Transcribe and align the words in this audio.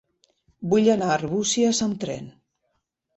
Vull 0.71 0.87
anar 0.93 1.09
a 1.11 1.13
Arbúcies 1.17 1.83
amb 1.89 1.99
tren. 2.05 2.33